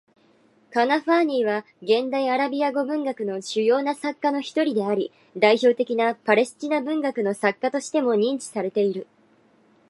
[0.73, 9.05] カナファーニーは、現代アラビア語文学の主要な作家の一人であり、代表的なパレスチナ文学の作家としても認知されている。